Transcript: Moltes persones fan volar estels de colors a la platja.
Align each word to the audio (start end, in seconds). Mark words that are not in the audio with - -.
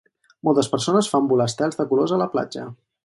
Moltes 0.47 0.69
persones 0.71 1.09
fan 1.11 1.27
volar 1.33 1.47
estels 1.53 1.79
de 1.83 1.89
colors 1.93 2.15
a 2.17 2.19
la 2.23 2.29
platja. 2.37 2.65